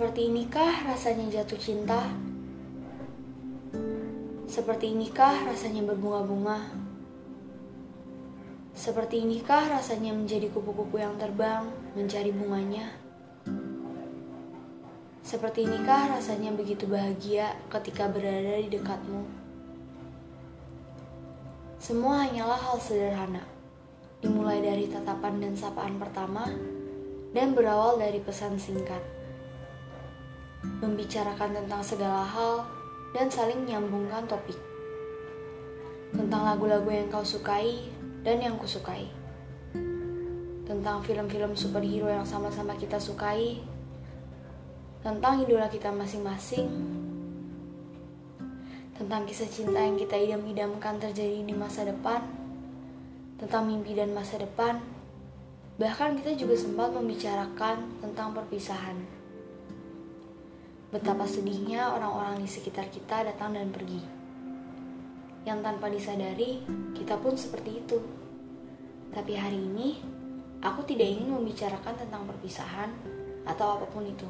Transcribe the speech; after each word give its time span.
Seperti 0.00 0.32
inikah 0.32 0.88
rasanya 0.88 1.28
jatuh 1.28 1.60
cinta? 1.60 2.00
Seperti 4.48 4.96
inikah 4.96 5.44
rasanya 5.44 5.84
berbunga-bunga? 5.92 6.72
Seperti 8.72 9.20
inikah 9.20 9.68
rasanya 9.68 10.16
menjadi 10.16 10.48
kupu-kupu 10.56 10.96
yang 10.96 11.20
terbang 11.20 11.68
mencari 11.92 12.32
bunganya? 12.32 12.96
Seperti 15.20 15.68
inikah 15.68 16.16
rasanya 16.16 16.56
begitu 16.56 16.88
bahagia 16.88 17.60
ketika 17.68 18.08
berada 18.08 18.56
di 18.56 18.72
dekatmu? 18.72 19.28
Semua 21.76 22.24
hanyalah 22.24 22.56
hal 22.56 22.80
sederhana, 22.80 23.44
dimulai 24.24 24.64
dari 24.64 24.88
tatapan 24.88 25.44
dan 25.44 25.52
sapaan 25.60 26.00
pertama, 26.00 26.48
dan 27.36 27.52
berawal 27.52 28.00
dari 28.00 28.24
pesan 28.24 28.56
singkat 28.56 29.19
membicarakan 30.60 31.56
tentang 31.56 31.80
segala 31.80 32.24
hal, 32.24 32.68
dan 33.10 33.26
saling 33.26 33.66
menyambungkan 33.66 34.28
topik. 34.30 34.56
Tentang 36.14 36.42
lagu-lagu 36.46 36.86
yang 36.90 37.08
kau 37.10 37.24
sukai 37.24 37.90
dan 38.22 38.38
yang 38.42 38.58
kusukai. 38.58 39.08
Tentang 40.66 41.02
film-film 41.02 41.58
superhero 41.58 42.06
yang 42.06 42.26
sama-sama 42.26 42.78
kita 42.78 42.98
sukai. 43.02 43.58
Tentang 45.02 45.42
idola 45.42 45.66
kita 45.66 45.90
masing-masing. 45.90 46.68
Tentang 48.94 49.24
kisah 49.24 49.48
cinta 49.48 49.80
yang 49.80 49.96
kita 49.96 50.14
idam-idamkan 50.14 51.00
terjadi 51.00 51.42
di 51.42 51.54
masa 51.56 51.88
depan. 51.88 52.22
Tentang 53.40 53.66
mimpi 53.66 53.96
dan 53.96 54.12
masa 54.14 54.38
depan. 54.38 54.78
Bahkan 55.80 56.20
kita 56.20 56.36
juga 56.36 56.54
sempat 56.54 56.92
membicarakan 56.92 58.04
tentang 58.04 58.36
perpisahan 58.36 59.19
Betapa 60.90 61.22
sedihnya 61.22 61.94
orang-orang 61.94 62.42
di 62.42 62.50
sekitar 62.50 62.90
kita 62.90 63.22
datang 63.22 63.54
dan 63.54 63.70
pergi. 63.70 64.02
Yang 65.46 65.58
tanpa 65.62 65.86
disadari, 65.86 66.66
kita 66.98 67.14
pun 67.14 67.38
seperti 67.38 67.78
itu. 67.78 67.98
Tapi 69.14 69.38
hari 69.38 69.70
ini, 69.70 70.02
aku 70.58 70.82
tidak 70.82 71.06
ingin 71.14 71.30
membicarakan 71.30 71.94
tentang 71.94 72.26
perpisahan 72.26 72.90
atau 73.46 73.78
apa 73.78 73.86
pun 73.86 74.02
itu. 74.02 74.26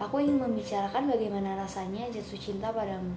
Aku 0.00 0.16
ingin 0.16 0.40
membicarakan 0.40 1.12
bagaimana 1.12 1.60
rasanya 1.60 2.08
jatuh 2.08 2.40
cinta 2.40 2.72
padamu. 2.72 3.12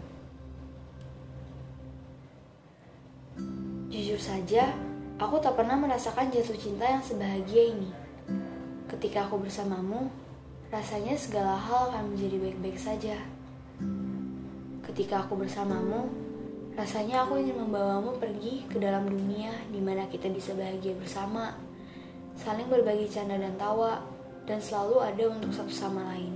Jujur 3.88 4.19
saja, 4.19 4.67
aku 5.16 5.39
tak 5.39 5.55
pernah 5.55 5.80
merasakan 5.80 6.27
jatuh 6.27 6.59
cinta 6.59 6.91
yang 6.91 6.99
sebahagia 6.99 7.71
ini. 7.71 7.88
Ketika 8.91 9.31
aku 9.31 9.39
bersamamu, 9.39 10.11
rasanya 10.74 11.14
segala 11.14 11.54
hal 11.54 11.94
akan 11.94 12.18
menjadi 12.18 12.42
baik-baik 12.42 12.82
saja. 12.82 13.14
Ketika 14.82 15.22
aku 15.22 15.38
bersamamu, 15.38 16.10
rasanya 16.74 17.30
aku 17.30 17.38
ingin 17.38 17.62
membawamu 17.62 18.18
pergi 18.18 18.66
ke 18.66 18.82
dalam 18.82 19.06
dunia 19.06 19.54
di 19.70 19.78
mana 19.78 20.10
kita 20.10 20.34
bisa 20.34 20.58
bahagia 20.58 20.98
bersama, 20.98 21.54
saling 22.34 22.66
berbagi 22.74 23.06
canda 23.06 23.38
dan 23.38 23.54
tawa, 23.54 24.02
dan 24.50 24.58
selalu 24.58 24.98
ada 25.06 25.24
untuk 25.30 25.54
satu 25.54 25.70
sama 25.70 26.10
lain. 26.10 26.34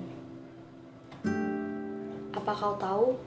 Apa 2.38 2.54
kau 2.54 2.78
tahu, 2.78 3.18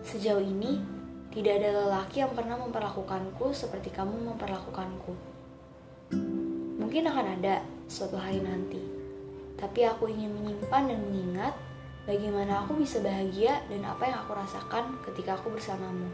sejauh 0.00 0.40
ini 0.40 0.80
tidak 1.28 1.60
ada 1.60 1.84
lelaki 1.84 2.24
yang 2.24 2.32
pernah 2.32 2.56
memperlakukanku 2.56 3.52
seperti 3.52 3.92
kamu 3.92 4.32
memperlakukanku. 4.32 5.12
Mungkin 6.80 7.04
akan 7.04 7.26
ada 7.36 7.60
suatu 7.84 8.16
hari 8.16 8.40
nanti 8.40 8.93
tapi 9.64 9.80
aku 9.88 10.12
ingin 10.12 10.28
menyimpan 10.28 10.92
dan 10.92 11.00
mengingat 11.08 11.56
bagaimana 12.04 12.60
aku 12.60 12.76
bisa 12.76 13.00
bahagia 13.00 13.64
dan 13.72 13.80
apa 13.80 14.04
yang 14.04 14.20
aku 14.20 14.36
rasakan 14.36 15.00
ketika 15.08 15.40
aku 15.40 15.56
bersamamu. 15.56 16.04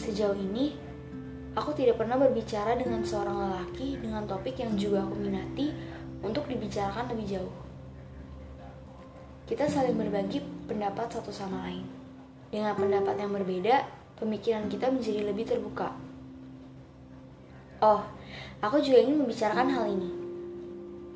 Sejauh 0.00 0.32
ini, 0.32 0.80
aku 1.52 1.76
tidak 1.76 2.00
pernah 2.00 2.16
berbicara 2.16 2.72
dengan 2.72 3.04
seorang 3.04 3.36
lelaki 3.36 4.00
dengan 4.00 4.24
topik 4.24 4.56
yang 4.56 4.72
juga 4.80 5.04
aku 5.04 5.12
minati 5.20 5.68
untuk 6.24 6.48
dibicarakan 6.48 7.12
lebih 7.12 7.36
jauh. 7.36 7.54
Kita 9.44 9.68
saling 9.68 9.92
berbagi 9.92 10.40
pendapat 10.64 11.12
satu 11.12 11.28
sama 11.28 11.68
lain. 11.68 11.84
Dengan 12.48 12.72
pendapat 12.72 13.20
yang 13.20 13.36
berbeda, 13.36 13.84
pemikiran 14.16 14.72
kita 14.72 14.88
menjadi 14.88 15.28
lebih 15.28 15.44
terbuka. 15.44 15.92
Oh, 17.84 18.00
aku 18.64 18.80
juga 18.80 19.04
ingin 19.04 19.20
membicarakan 19.20 19.68
hal 19.68 19.84
ini 19.92 20.27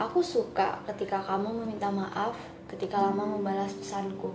Aku 0.02 0.18
suka 0.18 0.82
ketika 0.82 1.22
kamu 1.22 1.62
meminta 1.62 1.86
maaf 1.86 2.34
ketika 2.66 2.98
lama 2.98 3.22
membalas 3.22 3.70
pesanku. 3.70 4.34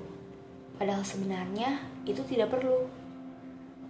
Padahal 0.79 1.03
sebenarnya 1.03 1.83
itu 2.07 2.23
tidak 2.23 2.55
perlu. 2.55 2.87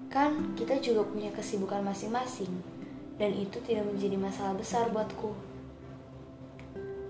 Kan 0.09 0.57
kita 0.57 0.81
juga 0.81 1.05
punya 1.05 1.29
kesibukan 1.29 1.85
masing-masing 1.85 2.49
dan 3.21 3.29
itu 3.29 3.61
tidak 3.61 3.85
menjadi 3.93 4.17
masalah 4.17 4.57
besar 4.57 4.89
buatku. 4.89 5.37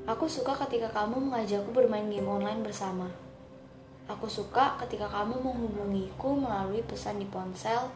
Aku 0.04 0.28
suka 0.28 0.52
ketika 0.68 0.92
kamu 0.92 1.32
mengajakku 1.32 1.72
bermain 1.72 2.12
game 2.12 2.28
online 2.28 2.60
bersama. 2.60 3.08
Aku 4.12 4.28
suka 4.28 4.76
ketika 4.84 5.08
kamu 5.08 5.48
menghubungiku 5.48 6.44
melalui 6.44 6.84
pesan 6.84 7.24
di 7.24 7.28
ponsel 7.32 7.88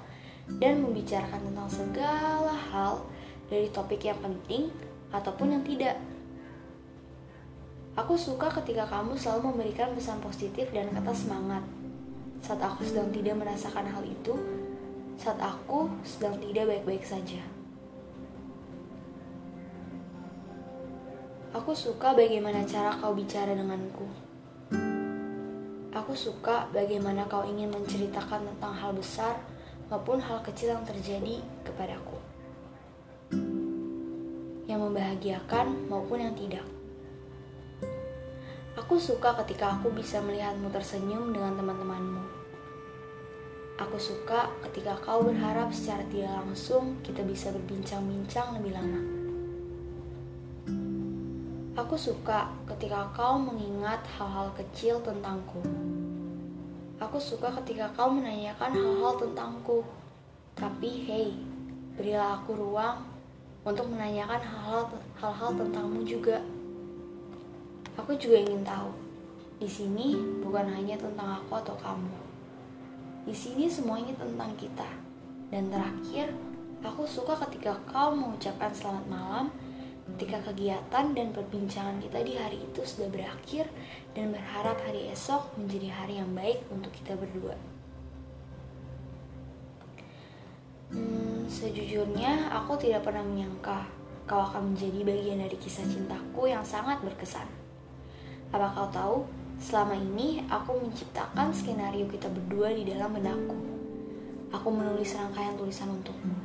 dan 0.56 0.80
membicarakan 0.80 1.52
tentang 1.52 1.68
segala 1.68 2.56
hal 2.72 3.04
dari 3.52 3.68
topik 3.68 4.08
yang 4.08 4.24
penting 4.24 4.72
ataupun 5.12 5.60
yang 5.60 5.64
tidak. 5.68 6.11
Aku 7.92 8.16
suka 8.16 8.48
ketika 8.64 8.88
kamu 8.88 9.20
selalu 9.20 9.52
memberikan 9.52 9.92
pesan 9.92 10.24
positif 10.24 10.72
dan 10.72 10.88
kata 10.96 11.12
semangat. 11.12 11.60
Saat 12.40 12.64
aku 12.64 12.88
sedang 12.88 13.12
tidak 13.12 13.36
merasakan 13.36 13.84
hal 13.84 14.00
itu, 14.08 14.32
saat 15.20 15.36
aku 15.44 15.92
sedang 16.08 16.40
tidak 16.40 16.72
baik-baik 16.72 17.04
saja. 17.04 17.44
Aku 21.52 21.76
suka 21.76 22.16
bagaimana 22.16 22.64
cara 22.64 22.96
kau 22.96 23.12
bicara 23.12 23.52
denganku. 23.52 24.08
Aku 25.92 26.16
suka 26.16 26.72
bagaimana 26.72 27.28
kau 27.28 27.44
ingin 27.44 27.68
menceritakan 27.76 28.48
tentang 28.48 28.72
hal 28.72 28.96
besar 28.96 29.36
maupun 29.92 30.24
hal 30.24 30.40
kecil 30.48 30.72
yang 30.80 30.88
terjadi 30.88 31.44
kepadaku. 31.68 32.16
Yang 34.72 34.80
membahagiakan 34.80 35.92
maupun 35.92 36.24
yang 36.24 36.32
tidak. 36.40 36.64
Aku 38.92 39.00
suka 39.00 39.32
ketika 39.40 39.72
aku 39.72 39.88
bisa 39.96 40.20
melihatmu 40.20 40.68
tersenyum 40.68 41.32
dengan 41.32 41.56
teman-temanmu. 41.56 42.28
Aku 43.80 43.96
suka 43.96 44.52
ketika 44.68 45.00
kau 45.00 45.24
berharap 45.24 45.72
secara 45.72 46.04
tidak 46.12 46.36
langsung 46.44 47.00
kita 47.00 47.24
bisa 47.24 47.56
berbincang-bincang 47.56 48.60
lebih 48.60 48.76
lama. 48.76 49.00
Aku 51.80 51.96
suka 51.96 52.52
ketika 52.68 53.08
kau 53.16 53.40
mengingat 53.40 54.04
hal-hal 54.20 54.52
kecil 54.60 55.00
tentangku. 55.00 55.64
Aku 57.00 57.16
suka 57.16 57.48
ketika 57.64 57.96
kau 57.96 58.12
menanyakan 58.12 58.76
hal-hal 58.76 59.16
tentangku. 59.16 59.88
Tapi 60.60 60.90
hey, 61.08 61.32
berilah 61.96 62.44
aku 62.44 62.60
ruang 62.60 63.08
untuk 63.64 63.88
menanyakan 63.88 64.44
hal-hal 65.16 65.52
tentangmu 65.56 66.04
juga. 66.04 66.44
Aku 68.00 68.16
juga 68.16 68.40
ingin 68.40 68.64
tahu. 68.64 68.92
Di 69.60 69.68
sini 69.68 70.16
bukan 70.42 70.68
hanya 70.72 70.96
tentang 70.96 71.44
aku 71.44 71.60
atau 71.60 71.76
kamu. 71.76 72.18
Di 73.28 73.36
sini 73.36 73.68
semuanya 73.68 74.16
tentang 74.16 74.56
kita. 74.56 74.88
Dan 75.52 75.68
terakhir, 75.68 76.32
aku 76.82 77.04
suka 77.04 77.36
ketika 77.48 77.76
kau 77.92 78.16
mengucapkan 78.16 78.72
selamat 78.72 79.06
malam 79.12 79.46
ketika 80.18 80.52
kegiatan 80.52 81.06
dan 81.16 81.28
perbincangan 81.32 82.02
kita 82.04 82.20
di 82.26 82.34
hari 82.36 82.60
itu 82.60 82.82
sudah 82.84 83.08
berakhir 83.08 83.70
dan 84.12 84.34
berharap 84.34 84.76
hari 84.84 85.08
esok 85.14 85.56
menjadi 85.56 85.88
hari 85.94 86.20
yang 86.20 86.32
baik 86.36 86.60
untuk 86.74 86.92
kita 86.92 87.16
berdua. 87.16 87.56
Hmm, 90.92 91.48
sejujurnya 91.48 92.52
aku 92.52 92.76
tidak 92.76 93.08
pernah 93.08 93.24
menyangka 93.24 93.88
kau 94.28 94.44
akan 94.44 94.76
menjadi 94.76 95.00
bagian 95.08 95.40
dari 95.44 95.58
kisah 95.60 95.88
cintaku 95.88 96.52
yang 96.52 96.64
sangat 96.64 97.00
berkesan. 97.04 97.61
Apa 98.52 98.68
kau 98.76 98.90
tahu, 98.92 99.18
selama 99.64 99.96
ini 99.96 100.44
aku 100.52 100.76
menciptakan 100.76 101.56
skenario 101.56 102.04
kita 102.12 102.28
berdua 102.28 102.76
di 102.76 102.84
dalam 102.84 103.16
benakku. 103.16 103.56
Aku 104.52 104.68
menulis 104.68 105.16
rangkaian 105.16 105.56
tulisan 105.56 105.88
untukmu. 105.88 106.36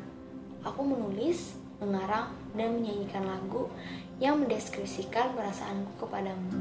Aku 0.62 0.86
menulis, 0.86 1.58
mengarang, 1.82 2.30
dan 2.54 2.78
menyanyikan 2.78 3.26
lagu 3.26 3.66
yang 4.22 4.38
mendeskripsikan 4.38 5.34
perasaanku 5.34 5.98
kepadamu. 5.98 6.54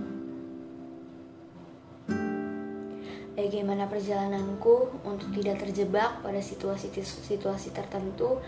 Bagaimana 3.37 3.85
perjalananku 3.85 5.05
untuk 5.05 5.29
tidak 5.37 5.61
terjebak 5.61 6.25
pada 6.25 6.41
situasi-situasi 6.41 7.69
tertentu 7.69 8.41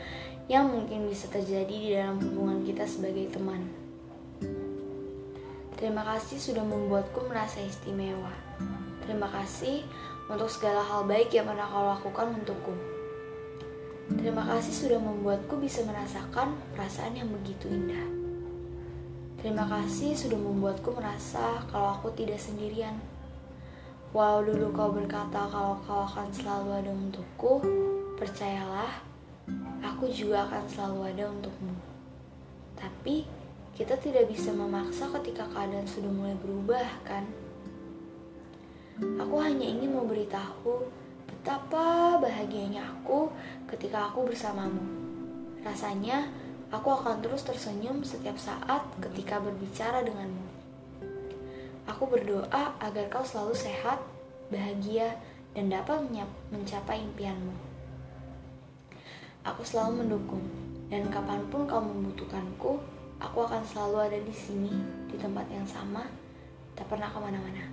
yang 0.50 0.66
mungkin 0.66 1.06
bisa 1.06 1.30
terjadi 1.30 1.76
di 1.78 1.90
dalam 1.94 2.18
hubungan 2.18 2.66
kita 2.66 2.90
sebagai 2.90 3.30
teman. 3.30 3.87
Terima 5.78 6.02
kasih 6.02 6.42
sudah 6.42 6.66
membuatku 6.66 7.30
merasa 7.30 7.62
istimewa. 7.62 8.34
Terima 9.06 9.30
kasih 9.30 9.86
untuk 10.26 10.50
segala 10.50 10.82
hal 10.82 11.06
baik 11.06 11.30
yang 11.30 11.46
pernah 11.46 11.70
kau 11.70 11.86
lakukan 11.86 12.34
untukku. 12.34 12.74
Terima 14.18 14.42
kasih 14.42 14.74
sudah 14.74 14.98
membuatku 14.98 15.62
bisa 15.62 15.86
merasakan 15.86 16.58
perasaan 16.74 17.14
yang 17.14 17.30
begitu 17.30 17.70
indah. 17.70 18.10
Terima 19.38 19.70
kasih 19.70 20.18
sudah 20.18 20.42
membuatku 20.42 20.98
merasa 20.98 21.62
kalau 21.70 21.94
aku 21.94 22.10
tidak 22.18 22.42
sendirian. 22.42 22.98
Walau 24.18 24.42
dulu 24.42 24.74
kau 24.74 24.90
berkata 24.90 25.46
kalau 25.46 25.78
kau 25.86 26.10
akan 26.10 26.34
selalu 26.34 26.74
ada 26.74 26.90
untukku, 26.90 27.62
percayalah, 28.18 29.06
aku 29.86 30.10
juga 30.10 30.50
akan 30.50 30.64
selalu 30.66 31.00
ada 31.14 31.24
untukmu. 31.30 31.76
Tapi, 32.74 33.30
kita 33.78 33.94
tidak 34.02 34.26
bisa 34.26 34.50
memaksa 34.50 35.06
ketika 35.22 35.46
keadaan 35.54 35.86
sudah 35.86 36.10
mulai 36.10 36.34
berubah, 36.42 36.90
kan? 37.06 37.30
Aku 39.22 39.38
hanya 39.38 39.70
ingin 39.70 39.94
memberitahu 39.94 40.90
betapa 41.30 42.18
bahagianya 42.18 42.82
aku 42.82 43.30
ketika 43.70 44.10
aku 44.10 44.34
bersamamu. 44.34 44.82
Rasanya, 45.62 46.26
aku 46.74 46.90
akan 46.90 47.22
terus 47.22 47.46
tersenyum 47.46 48.02
setiap 48.02 48.42
saat 48.42 48.82
ketika 48.98 49.38
berbicara 49.38 50.02
denganmu. 50.02 50.46
Aku 51.86 52.10
berdoa 52.10 52.74
agar 52.82 53.06
kau 53.14 53.22
selalu 53.22 53.54
sehat, 53.54 54.02
bahagia, 54.50 55.22
dan 55.54 55.70
dapat 55.70 56.02
mencapai 56.50 57.06
impianmu. 57.06 57.54
Aku 59.46 59.62
selalu 59.62 60.02
mendukung, 60.02 60.46
dan 60.90 61.14
kapan 61.14 61.46
pun 61.54 61.70
kau 61.70 61.80
membutuhkanku, 61.80 62.97
Aku 63.18 63.42
akan 63.42 63.66
selalu 63.66 63.98
ada 64.14 64.20
di 64.22 64.36
sini, 64.36 64.70
di 65.10 65.18
tempat 65.18 65.50
yang 65.50 65.66
sama, 65.66 66.06
tak 66.78 66.86
pernah 66.86 67.10
ke 67.10 67.18
mana-mana. 67.18 67.66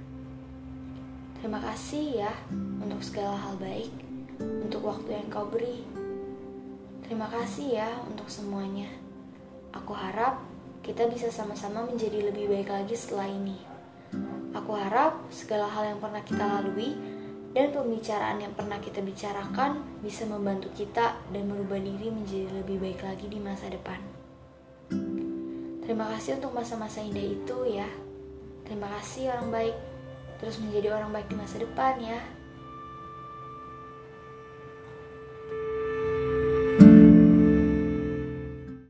Terima 1.36 1.60
kasih 1.60 2.24
ya 2.24 2.32
untuk 2.80 3.04
segala 3.04 3.36
hal 3.36 3.60
baik, 3.60 3.92
untuk 4.40 4.80
waktu 4.88 5.20
yang 5.20 5.28
kau 5.28 5.44
beri. 5.44 5.84
Terima 7.04 7.28
kasih 7.28 7.76
ya 7.76 7.88
untuk 8.08 8.24
semuanya. 8.32 8.88
Aku 9.76 9.92
harap 9.92 10.40
kita 10.80 11.04
bisa 11.12 11.28
sama-sama 11.28 11.84
menjadi 11.84 12.32
lebih 12.32 12.48
baik 12.48 12.72
lagi 12.72 12.96
setelah 12.96 13.28
ini. 13.28 13.60
Aku 14.56 14.72
harap 14.72 15.20
segala 15.28 15.68
hal 15.68 15.92
yang 15.92 16.00
pernah 16.00 16.24
kita 16.24 16.40
lalui 16.40 16.96
dan 17.52 17.68
pembicaraan 17.68 18.40
yang 18.40 18.56
pernah 18.56 18.80
kita 18.80 19.04
bicarakan 19.04 19.84
bisa 20.00 20.24
membantu 20.24 20.72
kita 20.72 21.20
dan 21.28 21.44
merubah 21.44 21.76
diri 21.76 22.08
menjadi 22.08 22.64
lebih 22.64 22.80
baik 22.80 23.04
lagi 23.04 23.28
di 23.28 23.36
masa 23.36 23.68
depan. 23.68 24.13
Terima 25.84 26.08
kasih 26.16 26.40
untuk 26.40 26.56
masa-masa 26.56 27.04
indah 27.04 27.20
itu 27.20 27.58
ya. 27.68 27.88
Terima 28.64 28.88
kasih 28.98 29.36
orang 29.36 29.48
baik. 29.52 29.76
Terus 30.40 30.56
menjadi 30.64 30.96
orang 30.96 31.12
baik 31.12 31.28
di 31.28 31.36
masa 31.36 31.60
depan 31.60 32.00
ya. 32.00 32.20